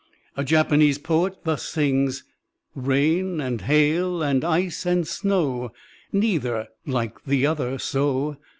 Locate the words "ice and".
4.43-5.07